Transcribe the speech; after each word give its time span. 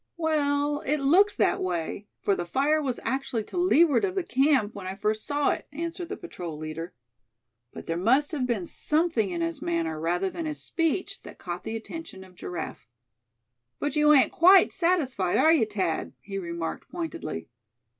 "Well, 0.17 0.79
it 0.83 0.97
looks 0.99 1.35
that 1.35 1.61
way, 1.61 2.07
for 2.23 2.33
the 2.33 2.43
fire 2.47 2.81
was 2.81 2.99
actually 3.03 3.43
to 3.43 3.55
leeward 3.57 4.03
of 4.03 4.15
the 4.15 4.23
camp 4.23 4.73
when 4.73 4.87
I 4.87 4.95
first 4.95 5.27
saw 5.27 5.51
it," 5.51 5.67
answered 5.71 6.09
the 6.09 6.17
patrol 6.17 6.57
leader; 6.57 6.95
but 7.71 7.85
there 7.85 7.97
must 7.99 8.31
have 8.31 8.47
been 8.47 8.65
something 8.65 9.29
in 9.29 9.41
his 9.41 9.61
manner 9.61 9.99
rather 9.99 10.31
than 10.31 10.47
his 10.47 10.59
speech 10.63 11.21
that 11.21 11.37
caught 11.37 11.63
the 11.63 11.75
attention 11.75 12.23
of 12.23 12.33
Giraffe. 12.33 12.87
"But 13.77 13.95
you 13.95 14.11
ain't 14.11 14.31
quite 14.31 14.73
satisfied, 14.73 15.37
are 15.37 15.53
you, 15.53 15.67
Thad?" 15.67 16.13
he 16.19 16.39
remarked, 16.39 16.89
pointedly. 16.89 17.49